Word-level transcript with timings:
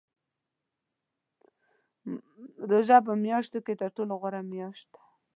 روژه 2.69 2.97
په 3.07 3.13
میاشتو 3.23 3.59
کې 3.65 3.73
تر 3.81 3.89
ټولو 3.95 4.13
غوره 4.21 4.41
میاشت 4.51 4.87
ده. 4.93 5.01